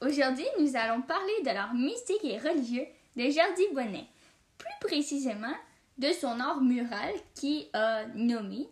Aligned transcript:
Aujourd'hui 0.00 0.46
nous 0.58 0.76
allons 0.76 1.02
parler 1.02 1.32
de 1.42 1.50
l'art 1.50 1.74
mystique 1.74 2.24
et 2.24 2.38
religieux 2.38 2.86
de 3.16 3.22
Jordi 3.22 3.62
Bonnet, 3.72 4.06
plus 4.58 4.88
précisément 4.88 5.54
de 5.98 6.08
son 6.12 6.40
art 6.40 6.60
mural 6.60 7.12
qui 7.34 7.68
a 7.72 8.06
nommé 8.14 8.68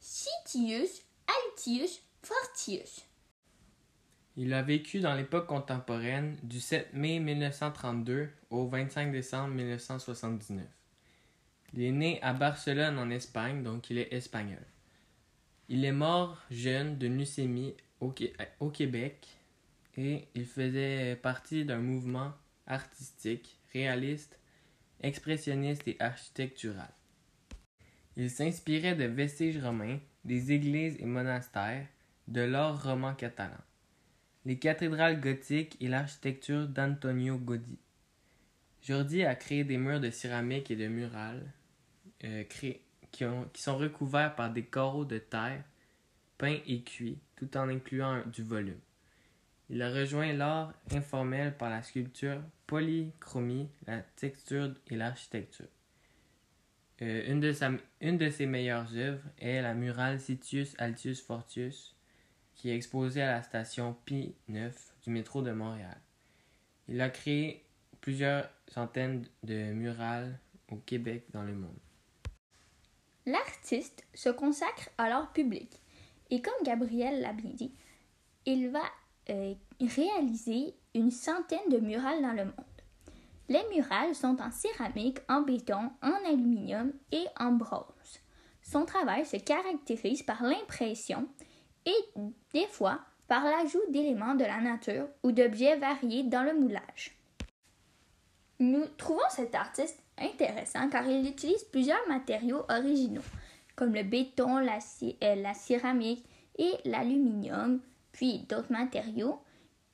Citius 0.00 1.02
Altius 1.26 2.02
Fortius. 2.22 3.06
Il 4.36 4.52
a 4.52 4.62
vécu 4.62 5.00
dans 5.00 5.14
l'époque 5.14 5.46
contemporaine 5.46 6.36
du 6.42 6.60
7 6.60 6.92
mai 6.94 7.18
1932 7.18 8.28
au 8.50 8.66
25 8.66 9.12
décembre 9.12 9.54
1979. 9.54 10.64
Il 11.74 11.82
est 11.82 11.92
né 11.92 12.18
à 12.22 12.32
Barcelone 12.32 12.98
en 12.98 13.10
Espagne, 13.10 13.62
donc 13.62 13.90
il 13.90 13.98
est 13.98 14.12
espagnol. 14.12 14.64
Il 15.68 15.84
est 15.84 15.92
mort 15.92 16.38
jeune 16.50 16.98
de 16.98 17.06
leucémie 17.06 17.74
au 18.00 18.70
Québec 18.70 19.28
et 19.96 20.28
il 20.34 20.46
faisait 20.46 21.16
partie 21.16 21.64
d'un 21.64 21.80
mouvement 21.80 22.32
artistique, 22.66 23.58
réaliste, 23.72 24.38
expressionniste 25.00 25.86
et 25.86 25.96
architectural. 26.00 26.90
Il 28.16 28.30
s'inspirait 28.30 28.94
de 28.94 29.04
vestiges 29.04 29.58
romains, 29.58 29.98
des 30.24 30.52
églises 30.52 30.96
et 31.00 31.06
monastères, 31.06 31.86
de 32.28 32.42
l'art 32.42 32.82
roman 32.82 33.14
catalan, 33.14 33.56
les 34.44 34.58
cathédrales 34.58 35.20
gothiques 35.20 35.76
et 35.80 35.88
l'architecture 35.88 36.68
d'Antonio 36.68 37.36
Gaudí. 37.38 37.78
Jordi 38.82 39.24
a 39.24 39.34
créé 39.34 39.64
des 39.64 39.76
murs 39.76 40.00
de 40.00 40.10
céramique 40.10 40.70
et 40.70 40.76
de 40.76 40.88
murales 40.88 41.52
euh, 42.24 42.44
qui, 42.44 42.76
qui 43.10 43.24
sont 43.62 43.76
recouverts 43.76 44.34
par 44.34 44.52
des 44.52 44.64
carreaux 44.64 45.04
de 45.04 45.18
terre 45.18 45.64
peints 46.38 46.58
et 46.66 46.82
cuits, 46.82 47.20
tout 47.36 47.56
en 47.56 47.68
incluant 47.68 48.22
du 48.26 48.42
volume. 48.42 48.80
Il 49.72 49.80
a 49.80 49.90
rejoint 49.90 50.34
l'art 50.34 50.74
informel 50.90 51.56
par 51.56 51.70
la 51.70 51.82
sculpture, 51.82 52.42
polychromie, 52.66 53.70
la 53.86 54.02
texture 54.02 54.74
et 54.90 54.96
l'architecture. 54.96 55.66
Euh, 57.00 57.24
une, 57.26 58.18
de 58.18 58.28
ses 58.28 58.44
meilleures 58.44 58.94
œuvres 58.94 59.24
est 59.38 59.62
la 59.62 59.72
murale 59.72 60.20
Citius 60.20 60.74
Altius 60.76 61.22
Fortius, 61.22 61.96
qui 62.54 62.68
est 62.68 62.76
exposée 62.76 63.22
à 63.22 63.32
la 63.32 63.42
station 63.42 63.96
Pi 64.04 64.34
9 64.48 64.94
du 65.04 65.10
métro 65.10 65.40
de 65.40 65.52
Montréal. 65.52 65.96
Il 66.86 67.00
a 67.00 67.08
créé 67.08 67.64
plusieurs 68.02 68.50
centaines 68.68 69.26
de 69.42 69.72
murales 69.72 70.38
au 70.70 70.76
Québec 70.76 71.24
dans 71.32 71.44
le 71.44 71.54
monde. 71.54 71.80
L'artiste 73.24 74.06
se 74.12 74.28
consacre 74.28 74.90
à 74.98 75.08
l'art 75.08 75.32
public 75.32 75.80
et 76.28 76.42
comme 76.42 76.62
Gabriel 76.62 77.22
l'a 77.22 77.32
bien 77.32 77.52
dit, 77.52 77.72
il 78.44 78.68
va 78.68 78.82
euh, 79.30 79.54
réaliser 79.80 80.74
une 80.94 81.10
centaine 81.10 81.68
de 81.70 81.78
murales 81.78 82.22
dans 82.22 82.32
le 82.32 82.44
monde. 82.44 82.54
Les 83.48 83.62
murales 83.74 84.14
sont 84.14 84.36
en 84.40 84.50
céramique, 84.50 85.18
en 85.28 85.42
béton, 85.42 85.90
en 86.02 86.14
aluminium 86.26 86.92
et 87.10 87.24
en 87.38 87.52
bronze. 87.52 88.20
Son 88.62 88.84
travail 88.84 89.26
se 89.26 89.36
caractérise 89.36 90.22
par 90.22 90.42
l'impression 90.42 91.26
et 91.84 92.20
des 92.54 92.66
fois 92.68 93.00
par 93.28 93.44
l'ajout 93.44 93.82
d'éléments 93.90 94.34
de 94.34 94.44
la 94.44 94.60
nature 94.60 95.08
ou 95.22 95.32
d'objets 95.32 95.76
variés 95.76 96.22
dans 96.22 96.42
le 96.42 96.54
moulage. 96.54 97.16
Nous 98.60 98.86
trouvons 98.96 99.20
cet 99.30 99.54
artiste 99.54 99.98
intéressant 100.18 100.88
car 100.88 101.06
il 101.06 101.28
utilise 101.28 101.64
plusieurs 101.64 102.06
matériaux 102.08 102.64
originaux 102.68 103.22
comme 103.76 103.94
le 103.94 104.02
béton, 104.02 104.58
la 104.58 104.78
euh, 105.02 105.54
céramique 105.54 106.24
et 106.58 106.72
l'aluminium, 106.84 107.80
puis 108.12 108.40
d'autres 108.48 108.70
matériaux. 108.70 109.40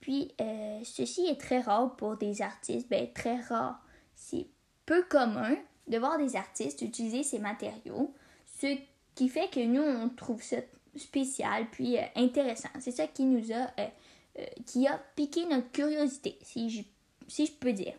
Puis 0.01 0.33
euh, 0.41 0.81
ceci 0.85 1.27
est 1.27 1.41
très 1.41 1.61
rare 1.61 1.97
pour 1.97 2.17
des 2.17 2.43
artistes, 2.43 2.89
ben 2.89 3.13
très 3.13 3.41
rare. 3.41 3.81
C'est 4.15 4.47
peu 4.87 5.03
commun 5.05 5.57
de 5.87 5.99
voir 5.99 6.19
des 6.19 6.37
artistes 6.37 6.83
utiliser 6.83 7.23
ces 7.23 7.39
matériaux, 7.39 8.15
ce 8.61 8.77
qui 9.15 9.28
fait 9.28 9.51
que 9.51 9.65
nous 9.65 9.83
on 9.83 10.09
trouve 10.09 10.43
ça 10.43 10.59
spécial 10.97 11.67
puis 11.71 11.99
euh, 11.99 12.03
intéressant. 12.17 12.69
C'est 12.81 12.93
ça 12.93 13.07
qui 13.07 13.25
nous 13.25 13.53
a 13.53 13.71
euh, 13.78 14.45
qui 14.67 14.87
a 14.87 15.01
piqué 15.17 15.47
notre 15.47 15.71
curiosité, 15.73 16.39
si 16.43 16.71
je, 16.71 16.83
si 17.27 17.47
je 17.47 17.53
peux 17.53 17.73
dire. 17.73 17.95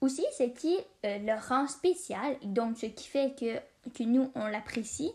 Aussi, 0.00 0.24
ce 0.36 0.42
qui 0.42 0.76
le 1.04 1.48
rend 1.48 1.68
spécial, 1.68 2.36
donc 2.42 2.76
ce 2.76 2.86
qui 2.86 3.06
fait 3.06 3.38
que, 3.38 3.90
que 3.92 4.02
nous 4.02 4.32
on 4.34 4.48
l'apprécie, 4.48 5.12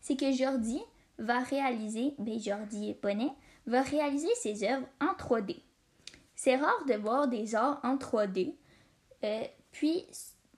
c'est 0.00 0.16
que 0.16 0.32
Jordi 0.32 0.80
va 1.18 1.38
réaliser, 1.38 2.14
ben 2.18 2.40
Jordi 2.40 2.96
Bonnet, 3.00 3.30
va 3.66 3.82
réaliser 3.82 4.34
ses 4.36 4.64
œuvres 4.64 4.86
en 5.00 5.12
3D. 5.14 5.60
C'est 6.34 6.56
rare 6.56 6.84
de 6.86 6.94
voir 6.94 7.28
des 7.28 7.54
arts 7.54 7.80
en 7.82 7.96
3D, 7.96 8.54
euh, 9.24 9.44
puis 9.72 10.06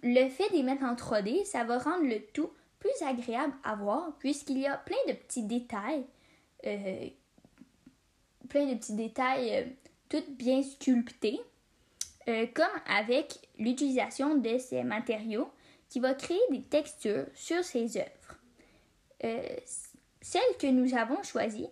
le 0.02 0.28
fait 0.28 0.50
d'y 0.50 0.62
mettre 0.62 0.84
en 0.84 0.94
3D, 0.94 1.44
ça 1.44 1.64
va 1.64 1.78
rendre 1.78 2.04
le 2.04 2.20
tout 2.32 2.50
plus 2.78 3.02
agréable 3.02 3.54
à 3.64 3.76
voir 3.76 4.16
puisqu'il 4.18 4.58
y 4.58 4.66
a 4.66 4.76
plein 4.76 4.96
de 5.08 5.12
petits 5.12 5.44
détails, 5.44 6.04
euh, 6.66 7.08
plein 8.48 8.66
de 8.66 8.74
petits 8.74 8.94
détails 8.94 9.54
euh, 9.54 9.64
tout 10.08 10.24
bien 10.30 10.62
sculptés, 10.62 11.40
comme 12.54 12.66
avec 12.88 13.38
l'utilisation 13.56 14.36
de 14.36 14.58
ces 14.58 14.82
matériaux 14.82 15.48
qui 15.88 16.00
va 16.00 16.12
créer 16.14 16.40
des 16.50 16.62
textures 16.62 17.26
sur 17.34 17.62
ses 17.62 17.98
œuvres. 17.98 19.58
celle 20.20 20.56
que 20.58 20.66
nous 20.66 20.94
avons 20.96 21.22
choisie 21.22 21.68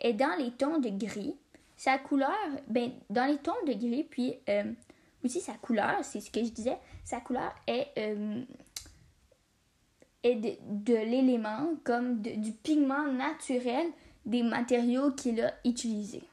est 0.00 0.14
dans 0.14 0.36
les 0.38 0.50
tons 0.52 0.78
de 0.78 0.88
gris. 0.90 1.36
Sa 1.76 1.98
couleur, 1.98 2.36
ben, 2.68 2.90
dans 3.10 3.26
les 3.26 3.38
tons 3.38 3.52
de 3.66 3.72
gris, 3.72 4.04
puis 4.04 4.34
euh, 4.48 4.72
aussi 5.24 5.40
sa 5.40 5.54
couleur, 5.54 6.04
c'est 6.04 6.20
ce 6.20 6.30
que 6.30 6.42
je 6.44 6.50
disais, 6.50 6.76
sa 7.04 7.20
couleur 7.20 7.54
est, 7.66 7.88
euh, 7.98 8.42
est 10.22 10.36
de, 10.36 10.94
l'élément, 10.94 11.74
comme 11.84 12.20
du 12.20 12.52
pigment 12.52 13.12
naturel 13.12 13.86
des 14.26 14.42
matériaux 14.42 15.12
qu'il 15.12 15.40
a 15.40 15.54
utilisés. 15.64 16.24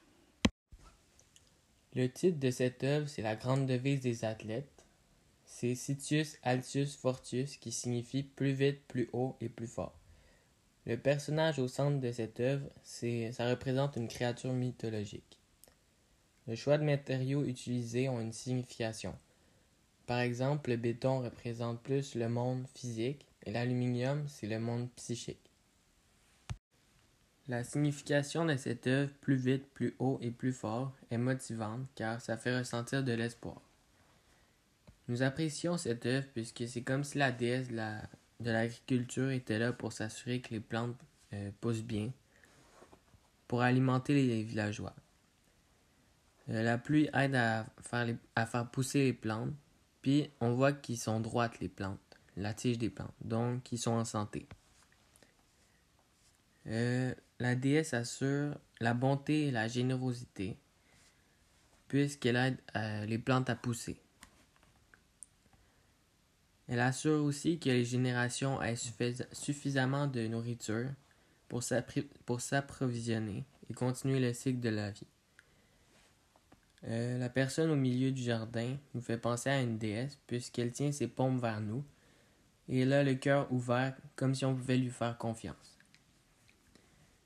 Le 1.94 2.08
titre 2.10 2.40
de 2.40 2.52
cette 2.52 2.84
œuvre, 2.84 3.08
c'est 3.08 3.22
la 3.22 3.36
grande 3.36 3.68
devise 3.68 4.02
des 4.02 4.26
athlètes. 4.26 4.86
C'est 5.46 5.76
Citius 5.76 6.38
Altius 6.44 6.98
Fortius 6.98 7.56
qui 7.56 7.72
signifie 7.72 8.24
plus 8.24 8.52
vite, 8.52 8.86
plus 8.88 9.10
haut 9.14 9.38
et 9.40 9.48
plus 9.48 9.68
fort. 9.68 9.96
Le 10.86 10.98
personnage 10.98 11.58
au 11.58 11.68
centre 11.68 12.00
de 12.00 12.12
cette 12.12 12.40
œuvre, 12.40 12.68
ça 12.84 13.50
représente 13.50 13.96
une 13.96 14.08
créature 14.08 14.54
mythologique. 14.54 15.40
Le 16.48 16.56
choix 16.56 16.78
de 16.78 16.84
matériaux 16.84 17.44
utilisés 17.44 18.08
ont 18.08 18.22
une 18.22 18.34
signification. 18.34 19.16
Par 20.06 20.20
exemple, 20.20 20.70
le 20.70 20.78
béton 20.78 21.22
représente 21.22 21.82
plus 21.82 22.14
le 22.14 22.30
monde 22.30 22.68
physique 22.76 23.26
et 23.44 23.52
l'aluminium, 23.52 24.24
c'est 24.28 24.46
le 24.46 24.60
monde 24.60 24.90
psychique. 24.96 25.40
La 27.48 27.64
signification 27.64 28.46
de 28.46 28.56
cette 28.56 28.86
œuvre, 28.86 29.12
plus 29.22 29.36
vite, 29.36 29.68
plus 29.74 29.96
haut 29.98 30.20
et 30.22 30.32
plus 30.32 30.54
fort, 30.54 30.94
est 31.10 31.18
motivante 31.18 31.88
car 31.96 32.22
ça 32.22 32.38
fait 32.38 32.58
ressentir 32.58 33.04
de 33.04 33.14
l'espoir. 33.14 33.62
Nous 35.08 35.24
apprécions 35.24 35.78
cette 35.78 36.06
œuvre 36.06 36.28
puisque 36.34 36.68
c'est 36.68 36.82
comme 36.82 37.04
si 37.04 37.18
la 37.18 37.32
déesse 37.32 37.72
la, 37.72 38.02
de 38.46 38.52
l'agriculture 38.52 39.32
était 39.32 39.58
là 39.58 39.74
pour 39.74 39.92
s'assurer 39.92 40.40
que 40.40 40.52
les 40.52 40.60
plantes 40.60 40.96
euh, 41.34 41.50
poussent 41.62 41.84
bien, 41.84 42.12
pour 43.48 43.64
alimenter 43.64 44.14
les 44.14 44.44
villageois. 44.44 44.94
Euh, 46.50 46.62
la 46.62 46.78
pluie 46.78 47.10
aide 47.14 47.36
à 47.36 47.66
faire, 47.82 48.70
pousser 48.70 49.06
les 49.06 49.14
plantes, 49.14 49.52
puis 50.04 50.30
on 50.40 50.54
voit 50.54 50.74
qu'ils 50.74 51.00
sont 51.00 51.20
droites 51.20 51.60
les 51.60 51.70
plantes, 51.70 52.00
la 52.38 52.54
tige 52.54 52.78
des 52.78 52.92
plantes, 52.92 53.16
donc 53.22 53.72
ils 53.72 53.80
sont 53.80 53.94
en 53.94 54.06
santé. 54.06 54.48
Euh, 56.68 57.16
la 57.40 57.56
déesse 57.56 57.96
assure 57.96 58.56
la 58.80 58.94
bonté 58.94 59.48
et 59.48 59.52
la 59.52 59.68
générosité, 59.68 60.60
puisqu'elle 61.88 62.36
aide 62.36 63.08
les 63.08 63.18
plantes 63.18 63.50
à 63.50 63.56
pousser. 63.56 64.00
Elle 66.68 66.80
assure 66.80 67.24
aussi 67.24 67.60
que 67.60 67.70
les 67.70 67.86
générations 67.86 68.62
aient 68.62 68.76
suffisamment 69.32 70.08
de 70.08 70.28
nourriture 70.28 70.90
pour 71.48 71.62
s'approvisionner 72.42 73.46
et 73.70 73.74
continuer 73.74 74.20
le 74.20 74.34
cycle 74.34 74.60
de 74.60 74.70
la 74.70 74.92
vie. 74.92 75.08
Euh, 76.88 77.18
la 77.18 77.30
personne 77.30 77.72
au 77.72 77.76
milieu 77.76 78.12
du 78.12 78.22
jardin 78.22 78.78
nous 78.94 79.02
fait 79.02 79.18
penser 79.18 79.50
à 79.50 79.62
une 79.62 79.78
déesse 79.78 80.20
puisqu'elle 80.28 80.72
tient 80.72 80.92
ses 80.92 81.08
paumes 81.08 81.40
vers 81.40 81.62
nous 81.62 81.84
et 82.70 82.82
elle 82.82 82.94
a 82.94 83.04
le 83.04 83.16
cœur 83.16 83.52
ouvert 83.52 83.96
comme 84.16 84.36
si 84.36 84.46
on 84.46 84.56
pouvait 84.56 84.78
lui 84.78 84.90
faire 84.90 85.18
confiance. 85.18 85.78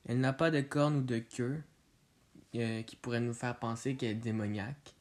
Elle 0.05 0.19
n'a 0.19 0.33
pas 0.33 0.49
de 0.49 0.61
cornes 0.61 0.97
ou 0.97 1.01
de 1.01 1.19
queue 1.19 1.61
euh, 2.55 2.81
qui 2.83 2.95
pourrait 2.95 3.19
nous 3.19 3.33
faire 3.33 3.57
penser 3.59 3.95
qu'elle 3.95 4.11
est 4.11 4.15
démoniaque. 4.15 4.95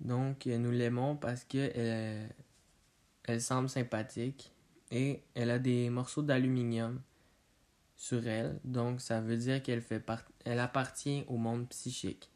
Donc, 0.00 0.46
nous 0.46 0.70
l'aimons 0.70 1.16
parce 1.16 1.44
qu'elle 1.44 2.32
elle 3.24 3.40
semble 3.40 3.68
sympathique 3.68 4.52
et 4.90 5.22
elle 5.34 5.50
a 5.50 5.58
des 5.58 5.90
morceaux 5.90 6.22
d'aluminium 6.22 7.00
sur 7.96 8.26
elle. 8.26 8.58
Donc, 8.64 9.00
ça 9.00 9.20
veut 9.20 9.36
dire 9.36 9.62
qu'elle 9.62 9.82
fait 9.82 10.02
elle 10.44 10.58
appartient 10.58 11.24
au 11.28 11.36
monde 11.36 11.68
psychique. 11.68 12.30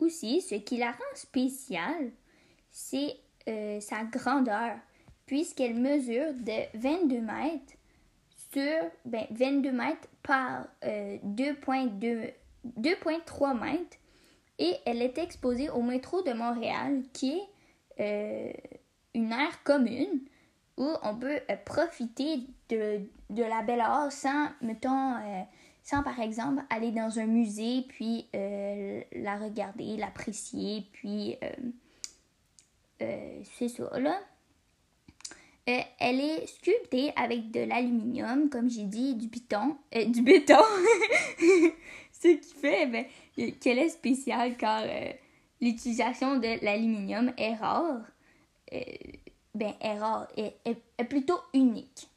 Aussi, 0.00 0.40
ce 0.42 0.56
qui 0.56 0.78
la 0.78 0.92
rend 0.92 1.14
spéciale, 1.14 2.10
c'est 2.70 3.16
euh, 3.48 3.80
sa 3.80 4.04
grandeur, 4.04 4.76
puisqu'elle 5.26 5.74
mesure 5.74 6.32
de 6.34 6.78
22 6.78 7.20
mètres 7.20 7.74
sur 8.52 8.90
ben, 9.04 9.26
22 9.30 9.70
mètres 9.70 10.08
par 10.22 10.66
2,3 10.82 11.86
euh, 11.86 13.54
mètres 13.54 13.96
et 14.60 14.76
elle 14.86 15.02
est 15.02 15.18
exposée 15.18 15.68
au 15.70 15.82
métro 15.82 16.22
de 16.22 16.32
Montréal 16.32 17.02
qui 17.12 17.32
est 17.32 17.48
euh, 18.00 18.52
une 19.14 19.32
aire 19.32 19.62
commune 19.64 20.20
où 20.76 20.88
on 21.02 21.16
peut 21.16 21.40
profiter 21.64 22.38
de, 22.68 23.00
de, 23.30 23.42
la 23.42 23.62
belle 23.62 23.80
art 23.80 24.12
sans, 24.12 24.48
mettons, 24.62 25.16
sans 25.82 26.02
par 26.02 26.20
exemple 26.20 26.62
aller 26.70 26.92
dans 26.92 27.18
un 27.18 27.26
musée 27.26 27.84
puis 27.88 28.28
la 28.32 29.36
regarder, 29.36 29.96
l'apprécier, 29.98 30.86
puis 30.92 31.36
c'est 32.98 33.68
ça 33.68 33.98
là. 33.98 34.20
Euh, 35.70 35.80
elle 35.98 36.20
est 36.20 36.46
sculptée 36.46 37.12
avec 37.16 37.50
de 37.50 37.60
l'aluminium, 37.60 38.48
comme 38.48 38.68
j'ai 38.68 38.84
dit, 38.84 39.14
du 39.14 39.28
béton. 39.28 39.76
Euh, 39.94 40.04
du 40.06 40.22
béton! 40.22 40.54
Ce 42.22 42.28
qui 42.28 42.54
fait 42.54 42.86
ben, 42.86 43.04
qu'elle 43.60 43.78
est 43.78 43.88
spéciale 43.88 44.56
car 44.56 44.82
euh, 44.84 45.12
l'utilisation 45.60 46.36
de 46.36 46.64
l'aluminium 46.64 47.32
est 47.36 47.54
rare. 47.54 48.02
ben, 49.54 49.72
est 49.80 49.98
rare, 49.98 50.28
est, 50.36 50.56
est, 50.64 51.04
plutôt 51.04 51.40
unique. 51.54 52.08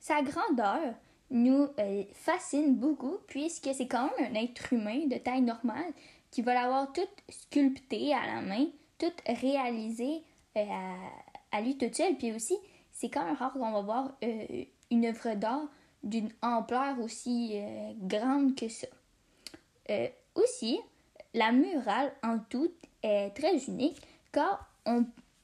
Sa 0.00 0.22
grandeur 0.22 0.94
nous 1.30 1.68
fascine 2.12 2.74
beaucoup 2.74 3.18
puisque 3.28 3.70
c'est 3.72 3.86
quand 3.86 4.10
même 4.18 4.34
un 4.34 4.40
être 4.40 4.72
humain 4.72 5.06
de 5.06 5.16
taille 5.16 5.42
normale 5.42 5.92
qui 6.30 6.42
va 6.42 6.54
l'avoir 6.54 6.92
toute 6.92 7.22
sculptée 7.28 8.12
à 8.12 8.26
la 8.26 8.40
main, 8.42 8.66
toute 8.98 9.22
réalisée 9.26 10.22
à 10.56 10.96
à 11.52 11.60
lui 11.60 11.76
toute 11.76 11.94
seule. 11.94 12.16
Puis 12.16 12.32
aussi, 12.32 12.56
c'est 12.90 13.10
quand 13.10 13.24
même 13.24 13.36
rare 13.36 13.52
qu'on 13.52 13.70
va 13.70 13.80
voir 13.82 14.16
euh, 14.24 14.64
une 14.90 15.06
œuvre 15.06 15.34
d'art 15.34 15.68
d'une 16.02 16.30
ampleur 16.42 16.98
aussi 17.00 17.52
euh, 17.54 17.92
grande 18.00 18.54
que 18.54 18.68
ça. 18.68 18.86
Euh, 19.90 20.08
aussi, 20.34 20.80
la 21.34 21.52
murale 21.52 22.12
en 22.22 22.38
tout 22.38 22.70
est 23.02 23.30
très 23.30 23.64
unique 23.64 24.00
car 24.32 24.68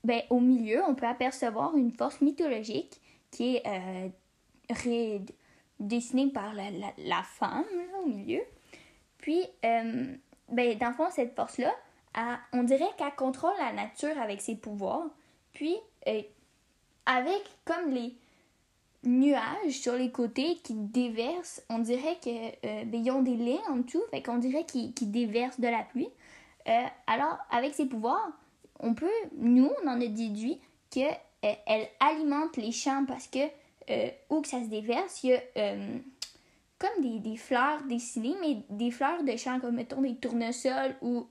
ben, 0.05 0.23
au 0.31 0.41
milieu, 0.41 0.83
on 0.85 0.95
peut 0.95 1.07
apercevoir 1.07 1.77
une 1.77 1.93
force 1.93 2.21
mythologique 2.21 3.01
qui 3.31 3.57
est 3.57 4.13
dessinée 5.79 6.29
par 6.29 6.55
la, 6.55 6.71
la, 6.97 7.23
femme 7.23 7.65
au 8.03 8.09
milieu. 8.09 8.41
Puis, 9.19 9.45
ben, 9.63 10.79
dans 10.79 10.89
le 10.89 10.95
fond, 10.95 11.11
cette 11.11 11.37
force-là, 11.37 11.73
on 12.53 12.63
dirait 12.63 12.89
qu'elle 12.97 13.15
contrôle 13.15 13.53
la 13.59 13.73
nature 13.73 14.19
avec 14.21 14.41
ses 14.41 14.57
pouvoirs. 14.57 15.09
Puis, 15.53 15.77
euh, 16.07 16.23
avec 17.07 17.43
comme 17.65 17.91
les 17.91 18.15
nuages 19.05 19.73
sur 19.73 19.95
les 19.95 20.11
côtés 20.11 20.57
qui 20.63 20.75
déversent, 20.75 21.63
on 21.69 21.79
dirait 21.79 22.19
que 22.23 22.31
euh, 22.67 22.85
ben, 22.85 23.11
ont 23.11 23.23
des 23.23 23.37
laits 23.37 23.61
en 23.69 23.77
dessous, 23.77 24.03
fait 24.11 24.23
qu'on 24.23 24.39
dirait 24.39 24.65
qu'ils 24.65 25.11
déversent 25.11 25.61
de 25.61 25.69
la 25.69 25.83
pluie. 25.83 26.09
Euh, 26.69 26.85
alors, 27.07 27.39
avec 27.51 27.75
ses 27.75 27.87
pouvoirs, 27.87 28.31
on 28.81 28.95
peut, 28.95 29.07
nous, 29.37 29.71
on 29.83 29.89
en 29.89 30.01
a 30.01 30.07
déduit 30.07 30.61
que 30.91 31.01
elle 31.41 31.87
alimente 32.01 32.57
les 32.57 32.73
champs 32.73 33.05
parce 33.07 33.29
que 33.29 33.39
où 34.29 34.41
que 34.41 34.49
ça 34.49 34.61
se 34.63 34.69
déverse, 34.69 35.23
il 35.23 35.31
y 35.31 35.35
a 35.35 35.41
comme 36.79 37.03
des, 37.03 37.21
des, 37.21 37.37
fleurs 37.37 37.83
dessinées, 37.85 38.35
mais 38.41 38.63
des 38.71 38.91
fleurs 38.91 39.23
de 39.23 39.37
champs 39.37 39.61
comme 39.61 39.77
mettons 39.77 40.03
des 40.03 40.17
tournesols 40.17 40.97
ou 41.01 41.27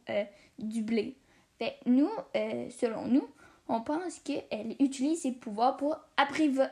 du 0.57 0.81
blé. 0.81 1.17
Fait 1.59 1.75
nous, 1.85 2.09
selon 2.33 3.05
nous, 3.05 3.27
on 3.69 3.81
pense 3.81 4.19
qu'elle 4.19 4.75
utilise 4.79 5.21
ses 5.21 5.33
pouvoirs 5.33 5.77
pour 5.77 5.93
euh, 5.93 6.67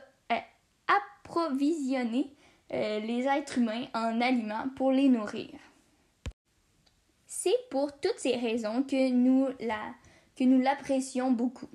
approvisionner 1.36 2.30
euh, 2.72 3.00
les 3.00 3.24
êtres 3.24 3.58
humains 3.58 3.86
en 3.94 4.20
aliments 4.20 4.68
pour 4.76 4.92
les 4.92 5.08
nourrir. 5.08 5.50
C'est 7.26 7.56
pour 7.70 7.98
toutes 8.00 8.18
ces 8.18 8.36
raisons 8.36 8.82
que 8.82 9.10
nous 9.10 9.48
la 9.60 9.94
que 10.36 10.44
nous 10.44 10.60
l'apprécions 10.60 11.32
beaucoup. 11.32 11.68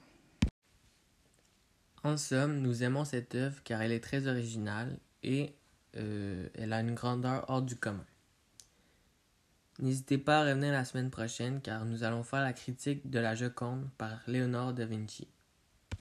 En 2.03 2.15
somme, 2.17 2.59
nous 2.59 2.83
aimons 2.83 3.05
cette 3.05 3.33
œuvre 3.33 3.61
car 3.63 3.81
elle 3.81 3.91
est 3.91 4.03
très 4.03 4.27
originale 4.27 4.99
et 5.23 5.55
euh, 5.97 6.47
elle 6.55 6.73
a 6.73 6.79
une 6.81 6.93
grandeur 6.93 7.45
hors 7.47 7.61
du 7.63 7.75
commun. 7.75 8.05
N'hésitez 9.79 10.19
pas 10.19 10.41
à 10.41 10.45
revenir 10.45 10.71
la 10.71 10.85
semaine 10.85 11.09
prochaine 11.09 11.59
car 11.61 11.85
nous 11.85 12.03
allons 12.03 12.21
faire 12.23 12.41
la 12.41 12.53
critique 12.53 13.09
de 13.09 13.17
la 13.17 13.33
Joconde 13.33 13.89
par 13.97 14.19
Léonard 14.27 14.73
da 14.73 14.85
Vinci. 14.85 15.27